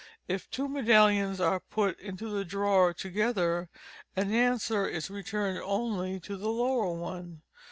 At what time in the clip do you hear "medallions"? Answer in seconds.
0.67-1.39